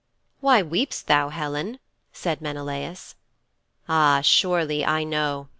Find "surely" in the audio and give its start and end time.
4.21-4.83